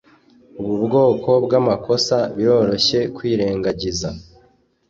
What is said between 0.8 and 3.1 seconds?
bwoko bwamakosa biroroshye